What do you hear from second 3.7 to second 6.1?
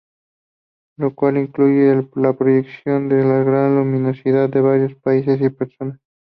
luminosidad de varios países y personas.